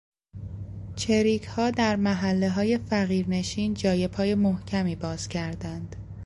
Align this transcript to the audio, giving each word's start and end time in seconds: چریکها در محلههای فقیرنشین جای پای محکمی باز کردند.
چریکها 0.95 1.71
در 1.71 1.95
محلههای 1.95 2.77
فقیرنشین 2.77 3.73
جای 3.73 4.07
پای 4.07 4.35
محکمی 4.35 4.95
باز 4.95 5.27
کردند. 5.27 5.95